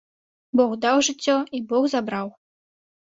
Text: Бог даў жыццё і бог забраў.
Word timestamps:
Бог 0.61 0.71
даў 0.87 0.97
жыццё 1.07 1.37
і 1.59 1.63
бог 1.73 1.83
забраў. 1.97 2.27